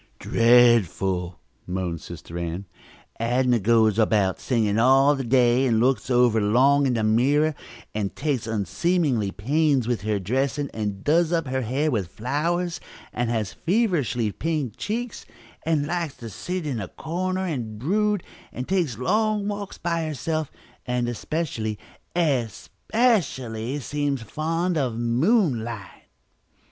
[0.17, 2.65] "Dreadful!" moaned Sister Ann.
[3.19, 7.53] "Adnah goes about sighing all the day, and looks over long in the mirror,
[7.93, 12.79] and takes unseemly pains with her dressing, and does up her hair with flowers,
[13.13, 15.27] and has feverishly pink cheeks,
[15.67, 20.51] and likes to sit in a corner and brood, and takes long walks by herself,
[20.83, 21.77] and especially,
[22.15, 26.05] especially, seems fond of moonlight!"